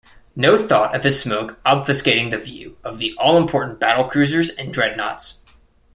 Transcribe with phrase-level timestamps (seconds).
[0.35, 5.43] No thought of his smoke obfuscating the view of the all-important battlecruisers and dreadnoughts.